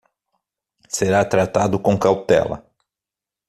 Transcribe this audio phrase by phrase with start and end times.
[0.89, 2.67] Será tratado com cautela